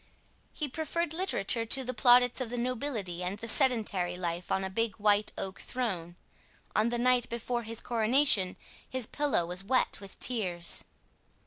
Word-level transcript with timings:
He 0.51 0.67
preferred 0.67 1.13
literature 1.13 1.63
to 1.63 1.83
the 1.83 1.93
plaudits 1.93 2.41
of 2.41 2.49
the 2.49 2.57
nobility 2.57 3.21
and 3.23 3.37
the 3.37 3.47
sedentary 3.47 4.17
life 4.17 4.51
on 4.51 4.63
a 4.63 4.69
big 4.71 4.95
white 4.95 5.31
oak 5.37 5.59
throne. 5.61 6.15
On 6.75 6.89
the 6.89 6.97
night 6.97 7.29
before 7.29 7.61
his 7.61 7.81
coronation 7.81 8.55
his 8.89 9.05
pillow 9.05 9.45
was 9.45 9.63
wet 9.63 10.01
with 10.01 10.19
tears. 10.19 10.85